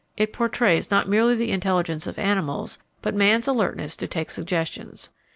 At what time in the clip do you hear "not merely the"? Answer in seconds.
0.89-1.51